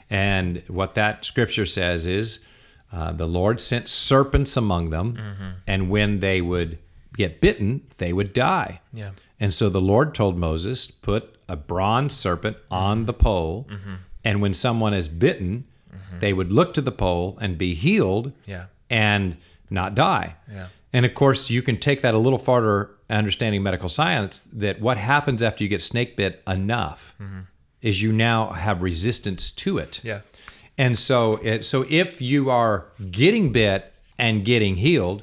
And 0.08 0.62
what 0.68 0.94
that 0.94 1.24
scripture 1.24 1.66
says 1.66 2.06
is 2.06 2.46
uh, 2.92 3.10
the 3.10 3.26
Lord 3.26 3.60
sent 3.60 3.88
serpents 3.88 4.56
among 4.56 4.90
them, 4.90 5.18
and 5.66 5.90
when 5.90 6.20
they 6.20 6.40
would 6.40 6.78
get 7.16 7.40
bitten, 7.40 7.82
they 7.98 8.12
would 8.12 8.32
die. 8.32 8.80
Yeah. 8.92 9.10
And 9.40 9.52
so 9.52 9.68
the 9.68 9.80
Lord 9.80 10.14
told 10.14 10.38
Moses, 10.38 10.86
put 10.86 11.35
a 11.48 11.56
bronze 11.56 12.14
serpent 12.14 12.56
on 12.70 12.98
mm-hmm. 12.98 13.06
the 13.06 13.12
pole, 13.12 13.66
mm-hmm. 13.70 13.94
and 14.24 14.42
when 14.42 14.52
someone 14.52 14.94
is 14.94 15.08
bitten, 15.08 15.64
mm-hmm. 15.92 16.18
they 16.18 16.32
would 16.32 16.52
look 16.52 16.74
to 16.74 16.80
the 16.80 16.92
pole 16.92 17.38
and 17.40 17.56
be 17.56 17.74
healed 17.74 18.32
Yeah. 18.46 18.66
and 18.90 19.36
not 19.70 19.94
die. 19.94 20.36
Yeah. 20.50 20.68
And 20.92 21.04
of 21.04 21.14
course, 21.14 21.50
you 21.50 21.62
can 21.62 21.78
take 21.78 22.00
that 22.00 22.14
a 22.14 22.18
little 22.18 22.38
farther, 22.38 22.90
understanding 23.10 23.62
medical 23.62 23.88
science, 23.88 24.42
that 24.44 24.80
what 24.80 24.96
happens 24.96 25.42
after 25.42 25.62
you 25.62 25.68
get 25.68 25.82
snake 25.82 26.16
bit 26.16 26.42
enough, 26.46 27.14
is 27.82 28.02
you 28.02 28.12
now 28.12 28.48
have 28.52 28.82
resistance 28.82 29.50
to 29.50 29.78
it. 29.78 30.02
Yeah. 30.02 30.20
And 30.78 30.98
so, 30.98 31.36
it, 31.42 31.64
so 31.64 31.84
if 31.88 32.20
you 32.20 32.50
are 32.50 32.86
getting 33.10 33.52
bit 33.52 33.92
and 34.18 34.44
getting 34.44 34.76
healed, 34.76 35.22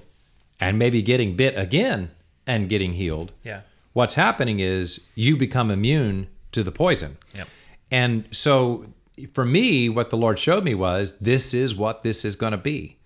and 0.59 0.79
maybe 0.79 1.01
getting 1.01 1.35
bit 1.35 1.57
again 1.57 2.11
and 2.47 2.69
getting 2.69 2.93
healed, 2.93 3.33
Yeah. 3.43 3.61
What's 3.93 4.15
happening 4.15 4.59
is 4.59 5.05
you 5.15 5.37
become 5.37 5.71
immune 5.71 6.27
to 6.51 6.63
the 6.63 6.71
poison. 6.71 7.17
Yep. 7.33 7.47
And 7.91 8.27
so, 8.31 8.85
for 9.33 9.45
me, 9.45 9.89
what 9.89 10.09
the 10.09 10.17
Lord 10.17 10.39
showed 10.39 10.63
me 10.63 10.73
was 10.75 11.19
this 11.19 11.53
is 11.53 11.75
what 11.75 12.03
this 12.03 12.25
is 12.25 12.35
going 12.35 12.51
to 12.51 12.57
be: 12.57 12.97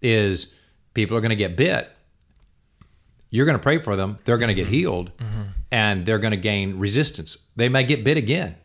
is 0.00 0.54
people 0.94 1.16
are 1.16 1.20
going 1.20 1.30
to 1.30 1.36
get 1.36 1.56
bit. 1.56 1.90
You're 3.30 3.46
going 3.46 3.58
to 3.58 3.62
pray 3.62 3.78
for 3.78 3.96
them. 3.96 4.18
They're 4.24 4.38
going 4.38 4.48
to 4.48 4.54
get 4.54 4.66
mm-hmm. 4.66 4.74
healed, 4.74 5.16
mm-hmm. 5.18 5.42
and 5.70 6.06
they're 6.06 6.18
going 6.18 6.30
to 6.30 6.36
gain 6.36 6.78
resistance. 6.78 7.48
They 7.56 7.68
may 7.68 7.84
get 7.84 8.04
bit 8.04 8.16
again. 8.16 8.56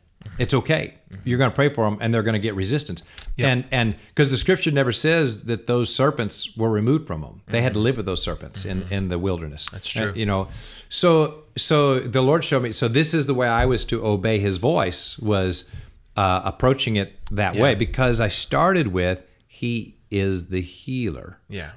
It's 0.41 0.53
okay. 0.53 0.95
You're 1.23 1.37
going 1.37 1.51
to 1.51 1.55
pray 1.55 1.69
for 1.69 1.89
them, 1.89 1.97
and 2.01 2.13
they're 2.13 2.23
going 2.23 2.33
to 2.33 2.39
get 2.39 2.55
resistance. 2.55 3.03
And 3.37 3.65
and 3.71 3.95
because 4.09 4.31
the 4.31 4.37
Scripture 4.37 4.71
never 4.71 4.91
says 4.91 5.45
that 5.45 5.67
those 5.67 5.93
serpents 5.93 6.55
were 6.57 6.69
removed 6.69 7.07
from 7.07 7.21
them, 7.21 7.41
they 7.47 7.61
had 7.61 7.73
to 7.73 7.79
live 7.79 7.97
with 7.97 8.05
those 8.05 8.23
serpents 8.23 8.65
in 8.65 8.83
in 8.91 9.09
the 9.09 9.19
wilderness. 9.19 9.67
That's 9.71 9.87
true. 9.89 10.13
you 10.15 10.25
know, 10.25 10.47
so 10.89 11.43
so 11.57 11.99
the 11.99 12.21
Lord 12.21 12.43
showed 12.43 12.63
me. 12.63 12.71
So 12.71 12.87
this 12.87 13.13
is 13.13 13.27
the 13.27 13.33
way 13.33 13.47
I 13.47 13.65
was 13.65 13.85
to 13.85 14.05
obey 14.05 14.39
His 14.39 14.57
voice 14.57 15.17
was 15.19 15.69
uh, 16.15 16.41
approaching 16.43 16.95
it 16.97 17.13
that 17.31 17.55
way 17.55 17.75
because 17.75 18.21
I 18.21 18.27
started 18.29 18.87
with 18.87 19.25
He 19.47 19.97
is 20.09 20.49
the 20.49 20.61
healer. 20.61 21.37
Yeah. 21.49 21.71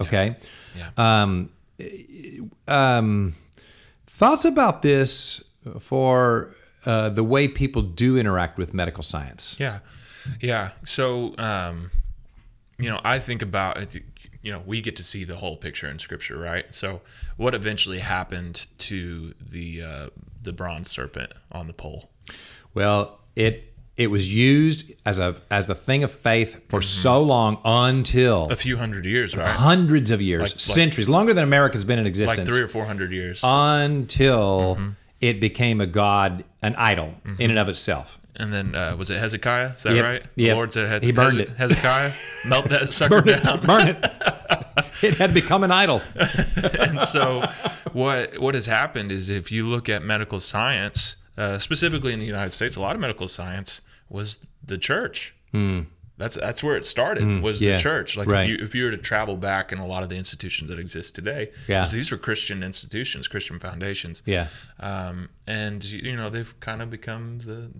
Okay. 0.00 0.36
Yeah. 0.76 0.90
Um, 0.96 1.50
um, 2.66 3.34
thoughts 4.06 4.44
about 4.44 4.82
this 4.82 5.44
for 5.80 6.54
uh, 6.86 7.08
the 7.10 7.24
way 7.24 7.48
people 7.48 7.82
do 7.82 8.16
interact 8.16 8.58
with 8.58 8.72
medical 8.74 9.02
science? 9.02 9.56
Yeah, 9.58 9.80
yeah. 10.40 10.70
So, 10.84 11.34
um, 11.38 11.90
you 12.78 12.88
know, 12.90 13.00
I 13.04 13.18
think 13.18 13.42
about 13.42 13.78
it. 13.78 14.02
You 14.42 14.52
know, 14.52 14.62
we 14.66 14.80
get 14.82 14.96
to 14.96 15.02
see 15.02 15.24
the 15.24 15.36
whole 15.36 15.56
picture 15.56 15.88
in 15.88 15.98
Scripture, 15.98 16.36
right? 16.38 16.72
So, 16.74 17.00
what 17.36 17.54
eventually 17.54 18.00
happened 18.00 18.66
to 18.78 19.34
the 19.40 19.82
uh, 19.82 20.08
the 20.42 20.52
bronze 20.52 20.90
serpent 20.90 21.32
on 21.50 21.66
the 21.66 21.72
pole? 21.72 22.10
Well, 22.74 23.20
it 23.36 23.72
it 23.96 24.08
was 24.08 24.34
used 24.34 24.92
as 25.06 25.18
a 25.20 25.36
as 25.50 25.70
a 25.70 25.74
thing 25.74 26.02
of 26.04 26.12
faith 26.12 26.60
for 26.68 26.82
so 26.82 27.22
long 27.22 27.58
until 27.64 28.48
A 28.50 28.56
few 28.56 28.76
hundred 28.76 29.06
years, 29.06 29.36
right? 29.36 29.46
hundreds 29.46 30.10
of 30.10 30.20
years, 30.20 30.42
like- 30.42 30.60
centuries, 30.60 31.08
longer 31.08 31.32
than 31.32 31.44
America's 31.44 31.84
been 31.84 31.98
in 32.00 32.04
Like 32.04 32.10
existence. 32.10 32.48
three 32.48 32.60
or 32.60 32.68
four 32.68 32.84
hundred 32.86 33.12
years. 33.12 33.40
until 33.44 34.78
it 35.28 35.40
became 35.40 35.80
a 35.80 35.86
god, 35.86 36.44
an 36.62 36.74
idol 36.76 37.14
in 37.38 37.50
and 37.50 37.58
of 37.58 37.68
itself. 37.68 38.20
and 38.36 38.52
then 38.52 38.74
uh, 38.74 38.94
was 38.98 39.10
it 39.10 39.18
Hezekiah? 39.18 39.72
Is 39.76 39.82
that 39.84 39.94
Yep, 39.94 40.04
right? 40.04 40.22
The. 40.36 40.52
Lord 40.52 40.72
said 40.72 40.88
Hez- 40.88 41.04
He 41.04 41.12
burned 41.12 41.38
Hez- 41.38 41.48
it. 41.50 41.56
Hezekiah, 41.56 42.12
melt 42.46 42.68
that 42.68 42.92
sucker 42.92 43.20
down. 43.22 43.60
Burn 43.64 43.88
it. 43.88 43.98
it 45.02 45.14
had 45.14 45.32
become 45.32 45.62
an 45.64 45.70
idol. 45.70 46.02
and 46.80 47.00
so 47.00 47.48
what 47.92 48.38
what 48.40 48.54
has 48.54 48.66
happened 48.66 49.12
is 49.12 49.30
if 49.30 49.52
you 49.52 49.66
look 49.68 49.88
at 49.88 50.02
medical 50.02 50.40
science 50.40 51.16
uh, 51.38 51.58
specifically 51.58 52.12
in 52.12 52.18
the 52.20 52.26
united 52.26 52.52
states 52.52 52.76
a 52.76 52.80
lot 52.80 52.94
of 52.96 53.00
medical 53.00 53.28
science 53.28 53.80
was 54.08 54.38
the 54.64 54.78
church 54.78 55.34
that's 56.16 56.36
that's 56.36 56.62
where 56.62 56.76
it 56.76 56.84
started 56.84 57.42
was 57.42 57.58
Hmm. 57.58 57.64
yeah, 57.64 57.72
the 57.72 57.78
church 57.78 58.16
like 58.16 58.28
right. 58.28 58.42
if 58.44 58.48
you 58.48 58.56
if 58.64 58.74
you 58.74 58.84
were 58.84 58.90
to 58.92 58.96
travel 58.98 59.36
back 59.36 59.72
in 59.72 59.78
a 59.78 59.86
lot 59.86 60.02
of 60.02 60.08
the 60.08 60.16
institutions 60.16 60.70
that 60.70 60.78
exist 60.78 61.14
today 61.14 61.50
Yeah. 61.68 61.84
these 61.86 62.12
are 62.12 62.16
christian 62.18 62.62
institutions 62.62 63.26
christian 63.28 63.58
foundations 63.58 64.22
Yeah. 64.24 64.46
um, 64.80 65.28
and 65.46 65.82
you 65.84 66.14
know 66.16 66.30
they've 66.30 66.54
kind 66.60 66.80
of 66.82 66.88
become 66.90 67.38
the 67.40 67.70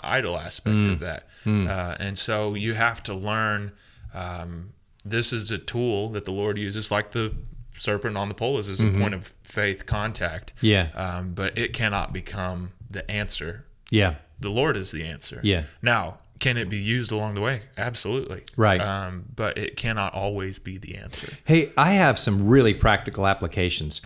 idol 0.00 0.38
aspect 0.38 0.76
Mm. 0.76 0.92
of 0.92 1.00
that 1.00 1.26
uh, 1.46 1.96
and 1.98 2.16
so 2.18 2.54
you 2.54 2.74
have 2.74 3.02
to 3.04 3.14
learn 3.14 3.72
um, 4.14 4.70
this 5.04 5.32
is 5.32 5.50
a 5.50 5.58
tool 5.58 6.08
that 6.10 6.24
the 6.24 6.32
lord 6.32 6.58
uses 6.58 6.90
like 6.90 7.12
the 7.12 7.32
serpent 7.74 8.16
on 8.16 8.28
the 8.28 8.34
pole 8.34 8.58
is 8.58 8.68
as 8.68 8.80
a 8.80 8.90
point 8.90 9.14
of 9.14 9.32
faith 9.44 9.86
contact 9.86 10.52
Mm-hmm. 10.56 10.66
Yeah. 10.66 10.88
um, 10.94 11.32
but 11.34 11.56
it 11.56 11.72
cannot 11.72 12.12
become 12.12 12.72
the 12.90 13.08
answer 13.10 13.64
Yeah. 13.90 14.16
the 14.40 14.50
lord 14.50 14.76
is 14.76 14.90
the 14.90 15.04
answer 15.04 15.40
Yeah. 15.42 15.64
now 15.80 16.18
can 16.40 16.56
it 16.56 16.68
be 16.68 16.76
used 16.78 17.10
along 17.12 17.34
the 17.34 17.40
way 17.40 17.62
absolutely 17.76 18.42
Right. 18.56 18.80
um, 18.80 19.24
but 19.34 19.58
it 19.58 19.76
cannot 19.76 20.14
always 20.14 20.58
be 20.58 20.78
the 20.78 20.96
answer 20.96 21.32
Hey, 21.44 21.72
I 21.76 21.92
have 21.92 22.18
some 22.18 22.46
really 22.48 22.74
practical 22.74 23.26
applications. 23.26 24.00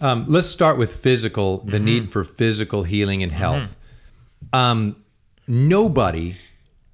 Um, 0.00 0.24
let's 0.28 0.48
start 0.48 0.78
with 0.78 0.96
physical, 0.96 1.58
the 1.58 1.78
need 1.78 2.10
for 2.10 2.24
physical 2.24 2.82
healing 2.82 3.22
and 3.22 3.30
health. 3.30 3.76
Um, 4.52 4.96
nobody 5.46 6.34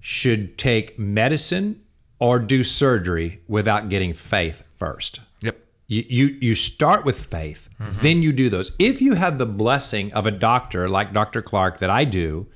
should 0.01 0.59
take 0.59 0.99
medicine 0.99 1.81
or 2.19 2.39
do 2.39 2.65
surgery 2.65 3.41
without 3.49 3.89
getting 3.89 4.13
faith 4.13 4.63
first. 4.77 5.21
yep 5.43 5.57
You, 5.87 6.05
you, 6.09 6.27
you 6.41 6.55
start 6.55 7.05
with 7.05 7.25
faith, 7.25 7.69
then 7.79 8.23
you 8.23 8.33
do 8.33 8.51
those. 8.51 8.75
If 8.79 9.01
you 9.01 9.15
have 9.15 9.39
the 9.39 9.47
blessing 9.47 10.13
of 10.13 10.27
a 10.27 10.31
doctor 10.31 10.89
like 10.89 11.13
Dr. 11.13 11.43
Clark 11.43 11.79
that 11.79 11.91
I 11.91 12.05
do, 12.05 12.47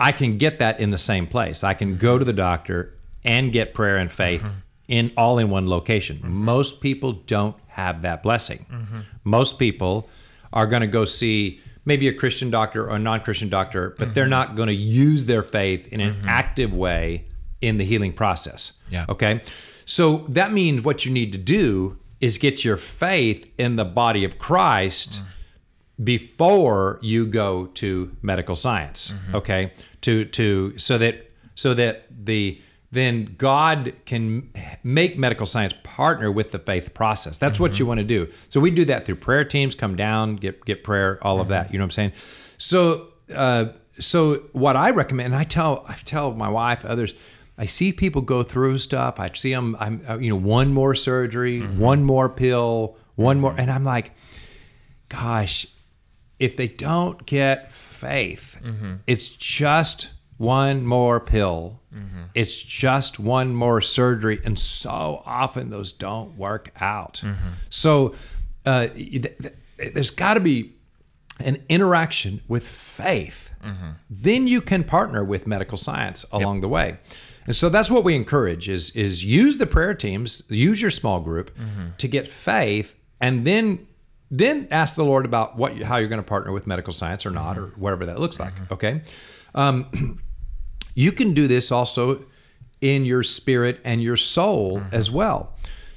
I 0.00 0.12
can 0.12 0.38
get 0.38 0.58
that 0.60 0.80
in 0.80 0.90
the 0.90 0.98
same 0.98 1.26
place. 1.26 1.64
I 1.64 1.74
can 1.74 1.96
go 1.96 2.18
to 2.18 2.24
the 2.24 2.32
doctor 2.32 2.94
and 3.24 3.52
get 3.52 3.74
prayer 3.74 3.96
and 3.96 4.10
faith 4.10 4.42
mm-hmm. 4.42 4.58
in 4.88 5.12
all 5.16 5.38
in 5.38 5.50
one 5.50 5.68
location. 5.68 6.18
Mm-hmm. 6.18 6.32
Most 6.32 6.80
people 6.80 7.12
don't 7.12 7.56
have 7.68 8.02
that 8.02 8.22
blessing. 8.22 8.66
Mm-hmm. 8.70 9.00
Most 9.24 9.58
people 9.58 10.08
are 10.52 10.66
going 10.66 10.82
to 10.82 10.86
go 10.86 11.04
see 11.04 11.60
maybe 11.84 12.06
a 12.06 12.12
Christian 12.12 12.50
doctor 12.50 12.84
or 12.88 12.96
a 12.96 12.98
non-Christian 12.98 13.48
doctor, 13.48 13.94
but 13.98 14.14
they're 14.14 14.26
not 14.26 14.54
going 14.54 14.68
to 14.68 14.74
use 14.74 15.26
their 15.26 15.42
faith 15.42 15.92
in 15.92 16.00
an 16.00 16.16
active 16.26 16.74
way 16.74 17.24
in 17.60 17.78
the 17.78 17.84
healing 17.84 18.12
process. 18.12 18.80
Yeah. 18.90 19.06
Okay. 19.08 19.40
So 19.84 20.18
that 20.28 20.52
means 20.52 20.82
what 20.82 21.06
you 21.06 21.12
need 21.12 21.32
to 21.32 21.38
do 21.38 21.98
is 22.20 22.36
get 22.36 22.64
your 22.64 22.76
faith 22.76 23.50
in 23.58 23.76
the 23.76 23.84
body 23.84 24.24
of 24.24 24.38
Christ 24.38 25.22
mm. 25.22 26.04
before 26.04 26.98
you 27.00 27.26
go 27.26 27.66
to 27.66 28.14
medical 28.20 28.54
science. 28.54 29.14
Okay. 29.34 29.72
To 30.02 30.24
to 30.24 30.78
so 30.78 30.98
that 30.98 31.30
so 31.54 31.74
that 31.74 32.04
the 32.10 32.60
then 32.90 33.34
God 33.36 33.92
can 34.06 34.50
make 34.82 35.18
medical 35.18 35.44
science 35.44 35.74
partner 35.82 36.32
with 36.32 36.52
the 36.52 36.58
faith 36.58 36.94
process. 36.94 37.38
That's 37.38 37.60
what 37.60 37.78
you 37.78 37.84
want 37.84 37.98
to 37.98 38.04
do. 38.04 38.28
So 38.48 38.60
we 38.60 38.70
do 38.70 38.84
that 38.86 39.04
through 39.04 39.16
prayer 39.16 39.44
teams. 39.44 39.74
Come 39.74 39.96
down, 39.96 40.36
get 40.36 40.64
get 40.64 40.84
prayer, 40.84 41.18
all 41.22 41.40
of 41.40 41.48
that. 41.48 41.72
You 41.72 41.78
know 41.78 41.82
what 41.82 41.86
I'm 41.86 41.90
saying? 41.90 42.12
So 42.56 43.08
uh, 43.34 43.66
so 43.98 44.36
what 44.52 44.76
I 44.76 44.90
recommend, 44.90 45.26
and 45.26 45.36
I 45.36 45.44
tell 45.44 45.84
I 45.88 45.94
tell 45.94 46.32
my 46.32 46.48
wife, 46.48 46.84
others, 46.84 47.14
I 47.58 47.66
see 47.66 47.92
people 47.92 48.22
go 48.22 48.42
through 48.42 48.78
stuff. 48.78 49.18
I 49.18 49.30
see 49.34 49.52
them. 49.52 49.76
I'm 49.80 50.00
uh, 50.08 50.18
you 50.18 50.30
know 50.30 50.36
one 50.36 50.72
more 50.72 50.94
surgery, 50.94 51.60
one 51.60 52.04
more 52.04 52.28
pill, 52.28 52.96
one 53.16 53.40
more, 53.40 53.54
and 53.58 53.70
I'm 53.70 53.84
like, 53.84 54.12
gosh, 55.08 55.66
if 56.38 56.56
they 56.56 56.68
don't 56.68 57.26
get 57.26 57.70
faith, 57.98 58.58
mm-hmm. 58.62 58.94
it's 59.06 59.28
just 59.28 60.10
one 60.36 60.86
more 60.86 61.18
pill. 61.18 61.80
Mm-hmm. 61.92 62.22
It's 62.34 62.62
just 62.62 63.18
one 63.18 63.54
more 63.54 63.80
surgery. 63.80 64.40
And 64.44 64.58
so 64.58 65.22
often 65.26 65.70
those 65.70 65.92
don't 65.92 66.36
work 66.36 66.70
out. 66.80 67.20
Mm-hmm. 67.24 67.48
So 67.70 68.14
uh, 68.64 68.86
th- 68.88 69.36
th- 69.38 69.92
there's 69.94 70.12
got 70.12 70.34
to 70.34 70.40
be 70.40 70.74
an 71.40 71.62
interaction 71.68 72.40
with 72.48 72.66
faith. 72.66 73.52
Then 74.08 74.46
you 74.46 74.60
can 74.60 74.84
partner 74.84 75.24
with 75.24 75.46
medical 75.46 75.76
science 75.76 76.24
along 76.32 76.60
the 76.60 76.68
way. 76.68 76.98
And 77.46 77.56
so 77.56 77.68
that's 77.68 77.90
what 77.90 78.04
we 78.04 78.14
encourage 78.14 78.68
is 78.68 78.90
is 78.90 79.24
use 79.24 79.58
the 79.58 79.66
prayer 79.66 79.94
teams, 79.94 80.42
use 80.50 80.80
your 80.82 80.90
small 80.90 81.20
group 81.20 81.50
to 81.98 82.08
get 82.08 82.28
faith 82.28 82.94
and 83.20 83.44
then 83.44 83.87
then 84.30 84.68
ask 84.70 84.94
the 84.96 85.04
Lord 85.04 85.24
about 85.24 85.56
what 85.56 85.80
how 85.82 85.96
you're 85.96 86.08
going 86.08 86.20
to 86.22 86.26
partner 86.28 86.52
with 86.52 86.66
medical 86.66 86.92
science 86.92 87.24
or 87.24 87.30
not 87.30 87.56
or 87.58 87.68
whatever 87.76 88.06
that 88.06 88.20
looks 88.20 88.38
like, 88.38 88.52
okay? 88.70 89.02
Um, 89.54 90.20
you 90.94 91.12
can 91.12 91.34
do 91.34 91.46
this 91.48 91.70
also 91.72 92.24
in 92.80 93.04
your 93.04 93.22
spirit 93.22 93.80
and 93.84 94.02
your 94.02 94.16
soul 94.16 94.82
as 94.92 95.10
well. 95.10 95.54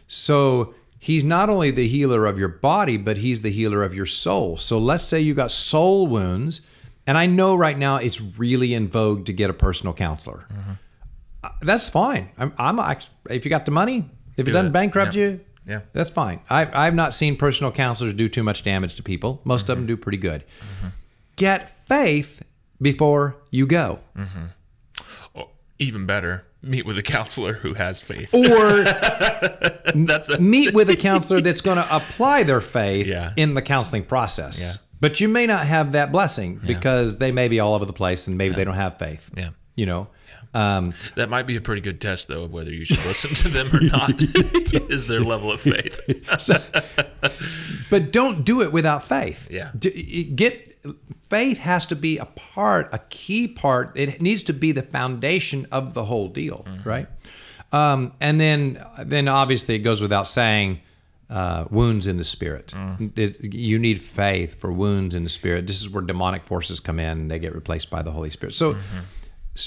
So 0.07 0.73
he's 1.00 1.23
not 1.23 1.50
only 1.50 1.71
the 1.71 1.88
healer 1.88 2.25
of 2.25 2.38
your 2.39 2.47
body, 2.47 2.97
but 2.97 3.17
he's 3.17 3.41
the 3.41 3.51
healer 3.51 3.83
of 3.83 3.93
your 3.93 4.05
soul. 4.05 4.57
So 4.57 4.77
let's 4.79 5.03
say 5.03 5.19
you 5.21 5.33
got 5.33 5.51
soul 5.51 6.07
wounds, 6.07 6.61
and 7.07 7.17
I 7.17 7.25
know 7.25 7.55
right 7.55 7.77
now 7.77 7.97
it's 7.97 8.19
really 8.21 8.73
in 8.73 8.88
vogue 8.88 9.25
to 9.25 9.33
get 9.33 9.50
a 9.50 9.53
personal 9.53 9.93
counselor. 9.93 10.45
Uh, 11.43 11.50
That's 11.61 11.89
fine. 11.89 12.29
I'm, 12.38 12.53
I'm 12.57 12.79
if 13.29 13.45
you 13.45 13.50
got 13.50 13.65
the 13.65 13.71
money, 13.71 14.09
if 14.33 14.39
it 14.39 14.43
Do 14.43 14.51
doesn't 14.51 14.67
it. 14.67 14.73
bankrupt 14.73 15.15
Yeah. 15.15 15.23
you, 15.23 15.39
Yeah. 15.65 15.82
that's 15.94 16.10
fine. 16.10 16.41
I, 16.50 16.88
I've 16.88 16.96
not 16.96 17.13
seen 17.13 17.36
personal 17.36 17.72
counselors 17.72 18.13
do 18.13 18.27
too 18.27 18.44
much 18.44 18.63
damage 18.63 18.96
to 18.96 19.03
people. 19.03 19.41
Most 19.44 19.63
of 19.63 19.68
them 19.68 19.80
mm-hmm. 19.80 19.88
do 19.88 19.98
pretty 19.98 20.18
good. 20.18 20.44
Mm-hmm. 20.44 20.88
Get 21.36 21.70
faith 21.88 22.41
before 22.82 23.38
you 23.51 23.68
go. 23.68 24.00
Mm-hmm. 24.18 24.46
Or 25.34 25.48
even 25.80 26.06
better 26.06 26.46
meet 26.63 26.86
with 26.86 26.98
a 26.98 27.03
counselor 27.03 27.53
who 27.53 27.74
has 27.74 28.01
faith 28.01 28.34
or 28.34 28.84
that's 30.06 30.30
a, 30.30 30.39
meet 30.39 30.74
with 30.74 30.89
a 30.89 30.96
counselor 30.96 31.41
that's 31.41 31.62
going 31.62 31.77
to 31.77 31.96
apply 31.96 32.44
their 32.44 32.62
faith 32.62 33.08
Yeah. 33.08 33.34
in 33.36 33.56
the 33.56 33.62
counseling 33.62 34.03
process. 34.03 34.86
But 35.00 35.20
you 35.20 35.27
may 35.27 35.48
not 35.48 35.65
have 35.65 35.94
that 35.94 36.12
blessing 36.12 36.62
because 36.63 37.18
they 37.18 37.32
may 37.32 37.48
be 37.48 37.60
all 37.60 37.74
over 37.74 37.86
the 37.86 37.94
place 37.94 38.27
and 38.27 38.38
maybe 38.38 38.53
they 38.53 38.63
don't 38.63 38.75
have 38.75 39.00
faith. 39.00 39.32
Yeah. 39.36 39.50
You 39.75 39.88
know, 39.88 40.08
um, 40.53 40.93
That 41.15 41.29
might 41.29 41.48
be 41.48 41.55
a 41.55 41.62
pretty 41.62 41.81
good 41.81 42.01
test, 42.01 42.27
though, 42.27 42.43
of 42.43 42.51
whether 42.51 42.72
you 42.72 42.84
should 42.86 43.03
listen 43.05 43.34
to 43.36 43.50
them 43.50 43.67
or 43.74 43.79
not. 43.81 44.12
is 44.91 45.08
their 45.08 45.22
level 45.22 45.51
of 45.51 45.62
faith? 45.62 46.00
but 47.89 48.12
don't 48.12 48.43
do 48.46 48.62
it 48.62 48.72
without 48.72 49.03
faith. 49.03 49.50
Yeah. 49.51 49.72
Get 49.74 50.67
faith 51.29 51.60
has 51.60 51.86
to 51.88 51.96
be 51.96 52.17
a 52.17 52.25
part, 52.25 52.89
a 52.93 53.00
key 53.10 53.48
part. 53.48 53.91
It 53.96 54.22
needs 54.22 54.43
to 54.43 54.53
be 54.53 54.72
the 54.72 54.81
foundation 54.81 55.67
of 55.72 55.93
the 55.93 56.05
whole 56.05 56.27
deal, 56.27 56.65
right? 56.84 57.08
Um, 57.72 58.13
and 58.20 58.39
then, 58.39 58.84
then 59.05 59.27
obviously 59.29 59.75
it 59.75 59.79
goes 59.79 60.01
without 60.01 60.27
saying, 60.27 60.81
uh, 61.29 61.63
wounds 61.70 62.08
in 62.08 62.17
the 62.17 62.24
spirit. 62.25 62.74
It- 63.15 63.53
You 63.53 63.79
need 63.79 64.01
faith 64.01 64.60
for 64.60 64.72
wounds 64.74 65.15
in 65.15 65.24
the 65.24 65.29
spirit. 65.29 65.67
This 65.67 65.81
is 65.81 65.89
where 65.89 66.03
demonic 66.03 66.46
forces 66.46 66.81
come 66.81 67.00
in 67.00 67.17
and 67.20 67.31
they 67.31 67.39
get 67.39 67.55
replaced 67.55 67.89
by 67.89 68.01
the 68.01 68.12
Holy 68.12 68.29
Spirit. 68.31 68.53
So. 68.53 68.72
s- 68.72 68.81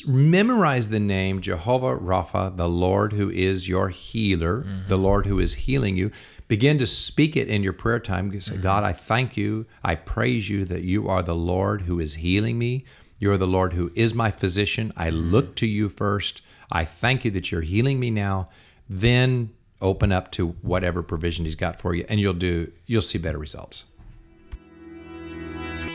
Memorize 0.07 0.89
the 0.89 1.01
name 1.01 1.43
Jehovah 1.43 1.97
Rapha, 1.97 2.57
the 2.57 2.69
Lord 2.69 3.13
who 3.13 3.29
is 3.29 3.69
your 3.69 3.91
healer, 3.91 4.63
mm-hmm. 4.63 4.89
the 4.89 4.97
Lord 4.97 5.27
who 5.27 5.39
is 5.39 5.55
healing 5.55 5.95
you. 5.97 6.11
Begin 6.49 6.79
to 6.79 6.87
speak 6.87 7.37
it 7.37 7.49
in 7.49 7.63
your 7.63 7.75
prayer 7.75 8.01
time. 8.01 8.41
Say, 8.41 8.55
mm-hmm. 8.55 8.63
God, 8.63 8.83
I 8.83 8.93
thank 8.93 9.37
you. 9.37 9.67
I 9.83 9.95
praise 9.95 10.49
you 10.49 10.65
that 10.67 10.83
you 10.83 11.09
are 11.09 11.23
the 11.23 11.35
Lord 11.35 11.83
who 11.83 12.01
is 12.01 12.15
healing 12.15 12.59
me. 12.59 12.85
You 13.19 13.31
are 13.33 13.37
the 13.37 13.47
Lord 13.47 13.75
who 13.75 13.93
is 13.95 14.15
my 14.15 14.31
physician. 14.31 14.93
I 14.97 15.09
mm-hmm. 15.09 15.31
look 15.31 15.57
to 15.57 15.67
you 15.67 15.91
first. 15.91 16.41
I 16.73 16.87
thank 16.87 17.25
you 17.27 17.31
that 17.33 17.53
you're 17.53 17.61
healing 17.61 18.01
me 18.01 18.11
now. 18.11 18.49
Then 18.89 19.51
open 19.83 20.13
up 20.13 20.31
to 20.33 20.49
whatever 20.63 21.03
provision 21.03 21.45
He's 21.45 21.55
got 21.55 21.79
for 21.79 21.95
you, 21.95 22.07
and 22.09 22.19
you'll 22.19 22.33
do. 22.33 22.73
You'll 22.87 23.03
see 23.03 23.19
better 23.19 23.39
results. 23.39 23.85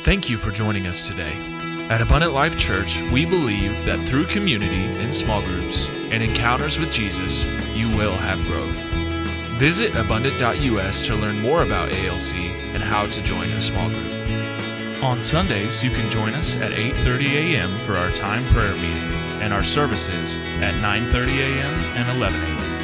Thank 0.04 0.30
you 0.30 0.38
for 0.38 0.52
joining 0.52 0.86
us 0.86 1.08
today. 1.08 1.59
At 1.90 2.02
Abundant 2.04 2.34
Life 2.34 2.56
Church, 2.56 3.02
we 3.12 3.26
believe 3.26 3.84
that 3.86 3.98
through 4.02 4.28
community 4.28 4.84
in 5.02 5.12
small 5.12 5.42
groups 5.42 5.90
and 6.12 6.22
encounters 6.22 6.78
with 6.78 6.92
Jesus, 6.92 7.48
you 7.74 7.90
will 7.90 8.16
have 8.16 8.44
growth. 8.44 8.78
Visit 9.58 9.96
abundant.us 9.96 11.08
to 11.08 11.16
learn 11.16 11.40
more 11.40 11.64
about 11.64 11.92
ALC 11.92 12.36
and 12.76 12.84
how 12.84 13.08
to 13.08 13.24
join 13.24 13.50
a 13.54 13.60
small 13.60 13.90
group. 13.90 14.14
On 15.02 15.20
Sundays, 15.20 15.82
you 15.82 15.90
can 15.90 16.12
join 16.12 16.36
us 16.36 16.56
at 16.58 16.74
8:30 16.74 17.56
a.m. 17.56 17.80
for 17.80 17.98
our 17.98 18.12
time 18.12 18.46
prayer 18.54 18.76
meeting 18.76 19.12
and 19.42 19.52
our 19.52 19.64
services 19.64 20.38
at 20.62 20.76
9:30 20.76 21.40
a.m. 21.40 21.74
and 21.98 22.16
11 22.16 22.40
a.m. 22.44 22.79